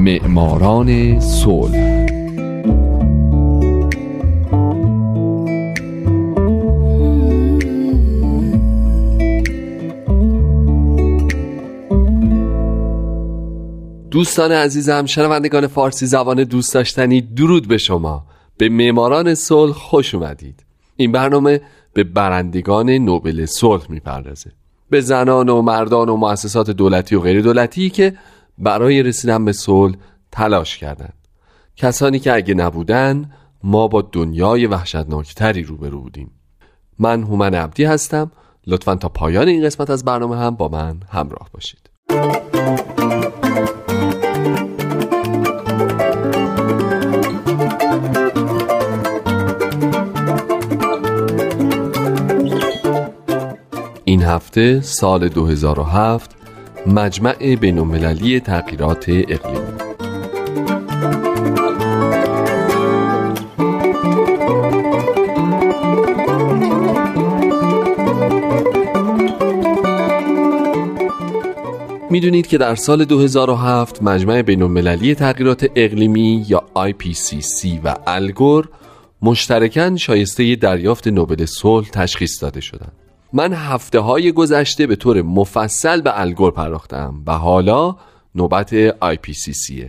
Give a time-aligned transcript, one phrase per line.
[0.00, 2.06] معماران صلح.
[14.10, 18.26] دوستان عزیزم شنوندگان فارسی زبان دوست داشتنی درود به شما.
[18.58, 20.64] به معماران صلح خوش اومدید.
[20.96, 21.60] این برنامه
[21.92, 24.52] به برندگان نوبل صلح می‌پردازه.
[24.90, 28.14] به زنان و مردان و مؤسسات دولتی و غیر دولتی که
[28.60, 29.96] برای رسیدن به صلح
[30.32, 31.14] تلاش کردند.
[31.76, 33.30] کسانی که اگه نبودن
[33.62, 36.30] ما با دنیای وحشتناکتری روبرو بودیم.
[36.98, 38.30] من هومن عبدی هستم.
[38.66, 41.90] لطفا تا پایان این قسمت از برنامه هم با من همراه باشید.
[54.04, 56.39] این هفته سال 2007
[56.86, 59.90] مجمع بینالمللی تغییرات اقلیمی
[72.10, 78.68] می‌دونید که در سال 2007 مجمع بینالمللی تغییرات اقلیمی یا IPCC و الگور
[79.22, 82.99] مشترکاً شایسته دریافت نوبل صلح تشخیص داده شدند.
[83.32, 87.96] من هفته های گذشته به طور مفصل به الگور پرداختم و حالا
[88.34, 89.84] نوبت IPCC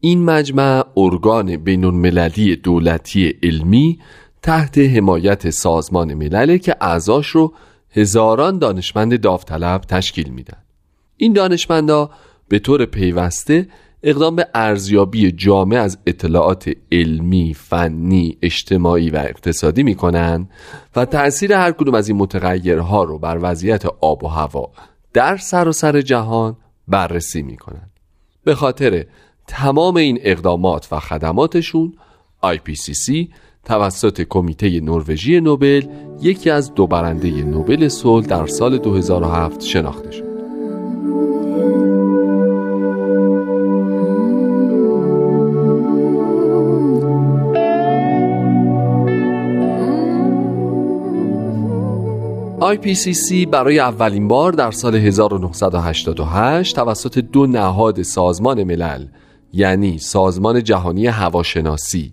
[0.00, 3.98] این مجمع ارگان بینالمللی دولتی علمی
[4.42, 7.54] تحت حمایت سازمان ملل که اعضاش رو
[7.90, 10.58] هزاران دانشمند داوطلب تشکیل میدن.
[11.16, 12.10] این دانشمندا
[12.48, 13.68] به طور پیوسته
[14.08, 20.48] اقدام به ارزیابی جامع از اطلاعات علمی، فنی، اجتماعی و اقتصادی می‌کنن
[20.96, 24.70] و تأثیر هر کدوم از این متغیرها رو بر وضعیت آب و هوا
[25.12, 26.56] در سراسر سر جهان
[26.88, 27.90] بررسی می‌کنن.
[28.44, 29.04] به خاطر
[29.46, 31.92] تمام این اقدامات و خدماتشون
[32.44, 33.28] IPCC
[33.64, 35.82] توسط کمیته نروژی نوبل
[36.20, 40.35] یکی از دو برنده نوبل صلح در سال 2007 شناخته شد.
[52.74, 59.06] IPCC برای اولین بار در سال 1988 توسط دو نهاد سازمان ملل
[59.52, 62.12] یعنی سازمان جهانی هواشناسی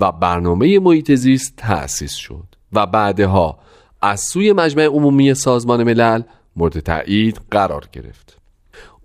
[0.00, 3.58] و برنامه محیط زیست تأسیس شد و بعدها
[4.02, 6.22] از سوی مجمع عمومی سازمان ملل
[6.56, 8.38] مورد تایید قرار گرفت.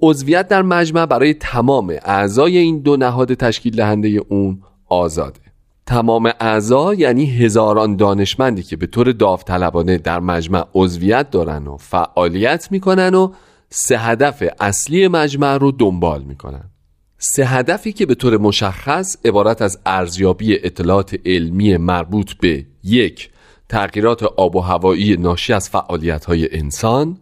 [0.01, 5.46] عضویت در مجمع برای تمام اعضای این دو نهاد تشکیل دهنده اون آزاده.
[5.87, 12.67] تمام اعضا یعنی هزاران دانشمندی که به طور داوطلبانه در مجمع عضویت دارن و فعالیت
[12.71, 13.31] می‌کنن و
[13.69, 16.69] سه هدف اصلی مجمع رو دنبال می‌کنن.
[17.17, 23.29] سه هدفی که به طور مشخص عبارت از ارزیابی اطلاعات علمی مربوط به یک
[23.69, 27.17] تغییرات آب و هوایی ناشی از فعالیت های انسان.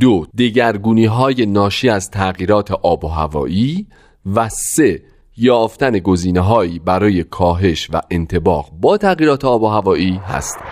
[0.00, 3.86] دو دگرگونی های ناشی از تغییرات آب و هوایی.
[4.34, 5.02] و سه
[5.42, 10.64] یافتن گزینه هایی برای کاهش و انتباق با تغییرات آب و هوایی هستند.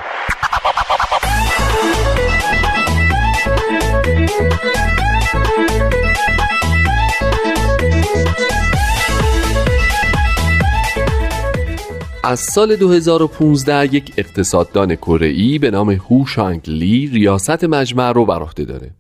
[12.25, 18.43] از سال 2015 یک اقتصاددان کره به نام هو شانگ لی ریاست مجمع رو بر
[18.43, 18.98] عهده داره.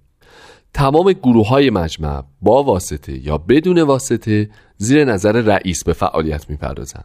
[0.78, 7.04] تمام گروه های مجمع با واسطه یا بدون واسطه زیر نظر رئیس به فعالیت می‌پردازند.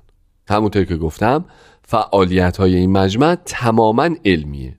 [0.50, 1.45] همونطور که گفتم
[1.81, 4.78] فعالیت های این مجمع تماما علمیه.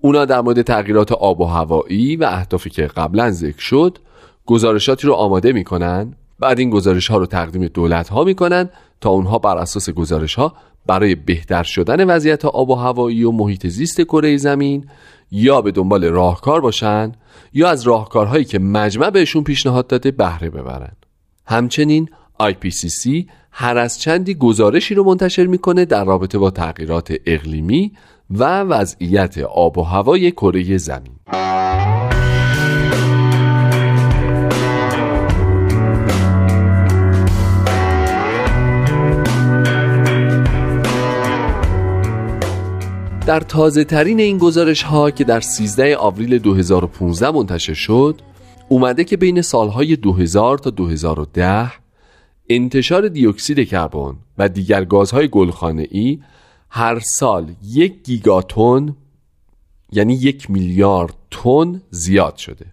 [0.00, 3.98] اونا در مورد تغییرات آب و هوایی و اهدافی که قبلا ذکر شد
[4.46, 8.24] گزارشاتی رو آماده می‌کنن بعد این گزارش ها رو تقدیم دولت ها
[9.00, 10.54] تا اونها بر اساس گزارش ها
[10.86, 14.86] برای بهتر شدن وضعیت آب و هوایی و محیط زیست کره زمین
[15.30, 17.12] یا به دنبال راهکار باشن
[17.52, 20.92] یا از راهکارهایی که مجمع بهشون پیشنهاد داده بهره ببرن.
[21.46, 22.08] همچنین
[22.42, 27.92] IPCC هر از چندی گزارشی رو منتشر می‌کنه در رابطه با تغییرات اقلیمی
[28.30, 31.19] و وضعیت آب و هوای کره زمین.
[43.30, 48.20] در تازه ترین این گزارش ها که در 13 آوریل 2015 منتشر شد
[48.68, 51.72] اومده که بین سالهای 2000 تا 2010
[52.48, 56.20] انتشار دیوکسید کربن و دیگر گازهای گلخانه ای
[56.70, 58.96] هر سال یک گیگاتون
[59.92, 62.66] یعنی یک میلیارد تن زیاد شده.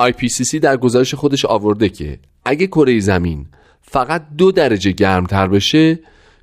[0.00, 3.46] IPCC در گزارش خودش آورده که اگه کره زمین
[3.82, 5.98] فقط دو درجه گرمتر بشه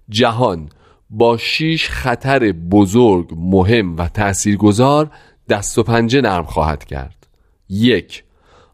[0.09, 0.69] جهان
[1.09, 5.11] با شیش خطر بزرگ مهم و تاثیرگذار
[5.49, 7.27] دست و پنجه نرم خواهد کرد.
[7.69, 8.23] یک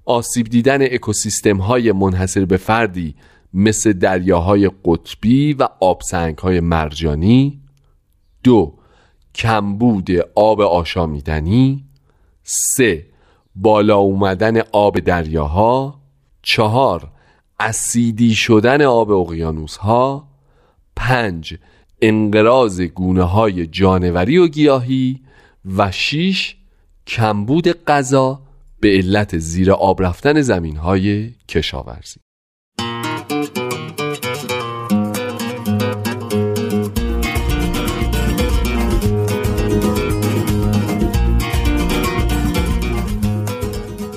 [0.06, 3.16] آسیب دیدن اکوسیستم های منحصر به فردی
[3.54, 7.62] مثل دریاهای قطبی و آبسنگ های مرجانی.
[8.44, 8.74] دو
[9.36, 11.86] کمبود آب آشامیدنی.
[12.44, 13.06] سه
[13.56, 16.02] بالا اومدن آب دریاها.
[16.42, 17.12] چهار
[17.60, 20.28] اسیدی شدن آب اقیانوس ها
[20.96, 21.58] پنج
[22.02, 25.20] انقراض گونه های جانوری و گیاهی
[25.78, 26.56] و شیش
[27.08, 28.42] کمبود غذا
[28.80, 32.20] به علت زیر آب رفتن زمین های کشاورزی.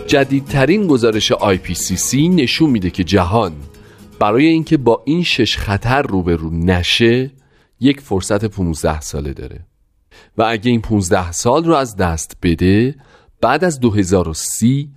[0.06, 3.52] جدیدترین گزارش IPCC نشون میده که جهان
[4.18, 7.30] برای اینکه با این شش خطر روبرو نشه
[7.80, 9.60] یک فرصت 15 ساله داره.
[10.38, 12.94] و اگه این 15 سال رو از دست بده
[13.40, 14.88] بعد از 2030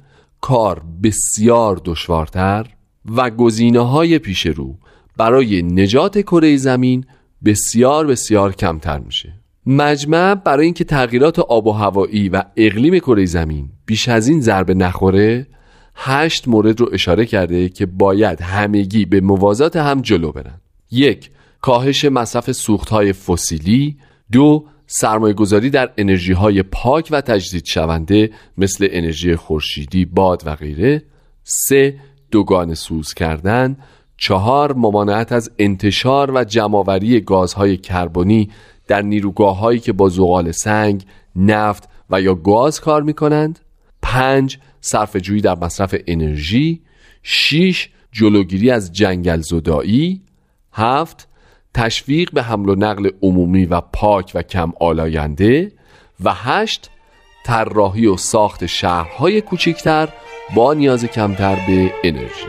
[0.42, 2.68] کار بسیار دشوارتر
[3.16, 4.76] و گزینه های پیش رو
[5.18, 7.06] برای نجات کره زمین
[7.46, 9.34] بسیار بسیار کمتر میشه.
[9.66, 14.74] مجمع برای اینکه تغییرات آب و هوایی و اقلیم کره زمین بیش از این ضربه
[14.74, 15.48] نخوره
[15.96, 20.62] هشت مورد رو اشاره کرده که باید همگی به موازات هم جلو برن.
[20.92, 21.30] یک
[21.62, 23.98] کاهش مصرف سوختهای فسیلی.
[24.32, 30.56] دو سرمایه گذاری در انرژی های پاک و تجدید شونده مثل انرژی خورشیدی، باد و
[30.56, 31.04] غیره.
[31.44, 32.00] سه
[32.32, 33.78] دوگان سوز کردن.
[34.18, 38.50] چهار ممانعت از انتشار و جمعآوری گازهای کربنی
[38.88, 41.06] در نیروگاه هایی که با زغال سنگ،
[41.36, 43.60] نفت و یا گاز کار می کنند
[44.02, 46.82] پنج صرف جویی در مصرف انرژی.
[47.24, 50.22] شیش جلوگیری از جنگل زدایی
[50.72, 51.28] هفت
[51.74, 55.72] تشویق به حمل و نقل عمومی و پاک و کم آلاینده
[56.24, 56.90] و هشت
[57.46, 60.10] طراحی و ساخت شهرهای کوچکتر
[60.56, 62.48] با نیاز کمتر به انرژی.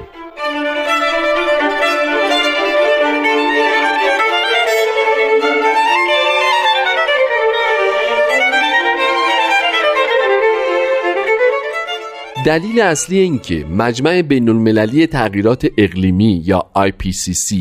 [12.45, 17.57] دلیل اصلی این که مجمع بین المللی تغییرات اقلیمی یا IPCC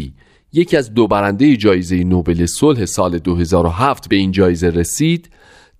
[0.54, 5.30] یکی از دو برنده جایزه نوبل صلح سال 2007 به این جایزه رسید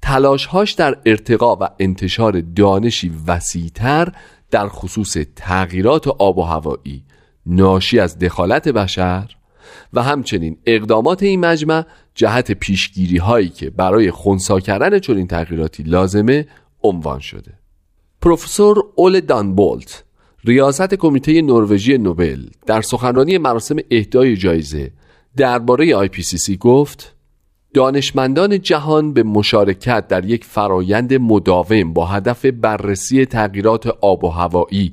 [0.02, 4.12] تلاشهاش در ارتقا و انتشار دانشی وسیعتر
[4.52, 7.04] در خصوص تغییرات آب و هوایی
[7.46, 9.36] ناشی از دخالت بشر
[9.94, 11.86] و همچنین اقدامات این مجمع
[12.16, 16.48] جهت پیشگیری هایی که برای خونسا کردن چنین تغییراتی لازمه
[16.84, 17.54] عنوان شده.
[18.22, 20.04] پروفسور اول دانبولت
[20.48, 24.92] ریاست کمیته نروژی نوبل در سخنرانی مراسم اهدای جایزه
[25.38, 27.16] درباره IPCC گفت
[27.74, 34.92] دانشمندان جهان به مشارکت در یک فرایند مداوم با هدف بررسی تغییرات آب و هوایی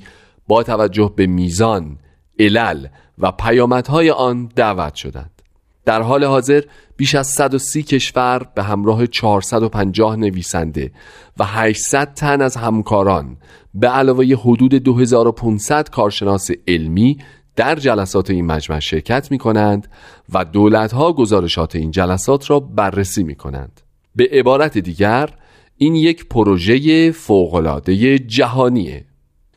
[0.49, 1.99] با توجه به میزان،
[2.39, 2.87] علل
[3.19, 5.43] و پیامدهای آن دعوت شدند.
[5.85, 6.63] در حال حاضر
[6.97, 10.91] بیش از 130 کشور به همراه 450 نویسنده
[11.39, 13.37] و 800 تن از همکاران
[13.75, 17.19] به علاوه حدود 2500 کارشناس علمی
[17.57, 19.89] در جلسات این مجمع شرکت می کنند
[20.33, 23.81] و دولت ها گزارشات این جلسات را بررسی می کنند.
[24.17, 25.31] به عبارت دیگر
[25.77, 29.05] این یک پروژه فوقالعاده جهانیه.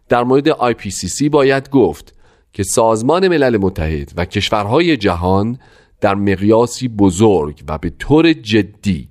[0.09, 2.13] در مورد IPCC باید گفت
[2.53, 5.59] که سازمان ملل متحد و کشورهای جهان
[6.01, 9.09] در مقیاسی بزرگ و به طور جدی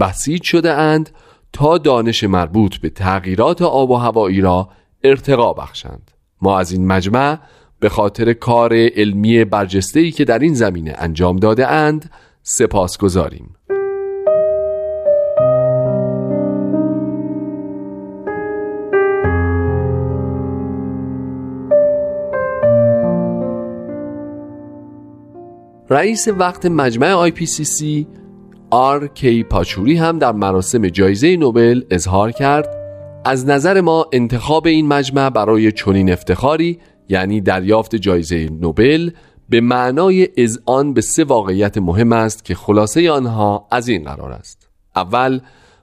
[0.00, 1.10] بسیج شده اند
[1.56, 4.68] تا دانش مربوط به تغییرات آب و هوایی را
[5.04, 6.10] ارتقا بخشند.
[6.42, 7.38] ما از این مجمع
[7.80, 12.10] به خاطر کار علمی برجسته که در این زمینه انجام داده اند
[12.42, 13.54] سپاس گذاریم.
[25.90, 28.06] رئیس وقت مجمع IPCC
[28.70, 32.76] آر کی پاچوری هم در مراسم جایزه نوبل اظهار کرد
[33.24, 39.10] از نظر ما انتخاب این مجمع برای چنین افتخاری یعنی دریافت جایزه نوبل
[39.48, 44.68] به معنای اذعان به سه واقعیت مهم است که خلاصه آنها از این قرار است.
[44.96, 45.40] اول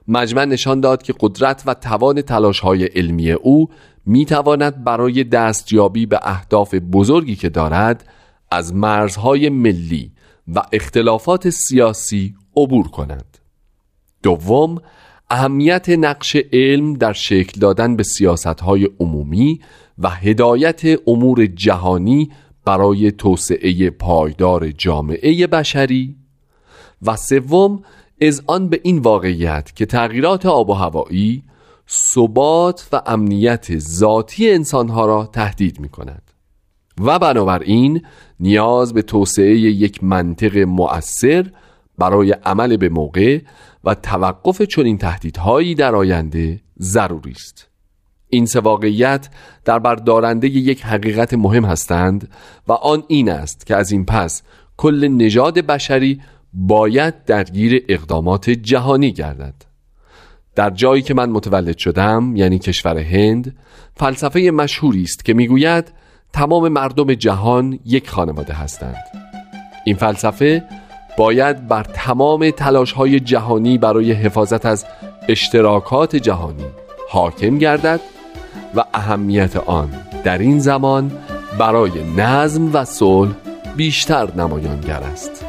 [0.08, 3.68] مجمع نشان داد که قدرت و توان تلاش های علمی او
[4.06, 8.08] می تواند برای دستیابی به اهداف بزرگی که دارد
[8.50, 10.12] از مرزهای ملی
[10.54, 13.38] و اختلافات سیاسی عبور کنند.
[14.22, 14.78] دوم
[15.30, 19.60] اهمیت نقش علم در شکل دادن به سیاستهای عمومی
[19.98, 22.30] و هدایت امور جهانی
[22.64, 26.16] برای توسعه پایدار جامعه بشری.
[27.02, 27.82] و سوم
[28.20, 31.42] از آن به این واقعیت که تغییرات آب و هوایی
[31.90, 36.22] ثبات و امنیت ذاتی انسانها را تهدید می کند
[37.00, 38.06] و بنابراین
[38.40, 41.50] نیاز به توسعه یک منطق مؤثر
[41.98, 43.40] برای عمل به موقع
[43.84, 47.68] و توقف چنین تهدیدهایی در آینده ضروری است.
[48.28, 49.28] این سه واقعیت
[49.64, 52.28] در بردارنده یک حقیقت مهم هستند
[52.68, 54.42] و آن این است که از این پس
[54.76, 56.20] کل نژاد بشری
[56.52, 59.54] باید درگیر اقدامات جهانی گردد.
[60.54, 63.56] در جایی که من متولد شدم یعنی کشور هند
[63.96, 65.92] فلسفه مشهوری است که می‌گوید
[66.32, 69.04] تمام مردم جهان یک خانواده هستند.
[69.84, 70.64] این فلسفه
[71.16, 74.84] باید بر تمام تلاش های جهانی برای حفاظت از
[75.28, 76.64] اشتراکات جهانی
[77.10, 78.00] حاکم گردد
[78.74, 79.90] و اهمیت آن
[80.24, 81.12] در این زمان
[81.58, 83.32] برای نظم و صلح
[83.76, 85.43] بیشتر نمایانگر است.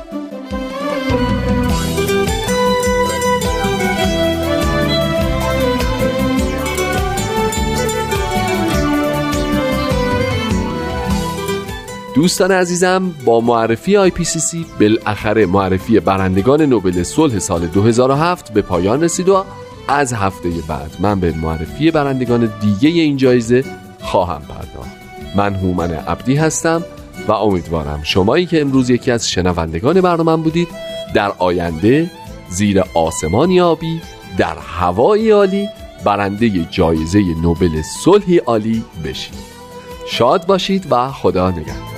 [12.16, 19.30] دوستان عزیزم با معرفی IPCC بالاخره معرفی برندگان نوبل صلح سال 2007 به پایان رسید
[19.30, 19.44] و
[19.88, 23.64] از هفته بعد من به معرفی برندگان دیگه این جایزه
[24.02, 24.96] خواهم پرداخت.
[25.36, 26.84] من هومن عبدی هستم
[27.28, 30.68] و امیدوارم شمایی که امروز یکی از شنوندگان برنامه بودید
[31.14, 32.12] در آینده
[32.50, 34.02] زیر آسمانی آبی
[34.38, 35.70] در هوایی عالی
[36.06, 39.56] برنده جایزه نوبل صلحی عالی بشید.
[40.08, 41.95] شاد باشید و خدا نگهدار.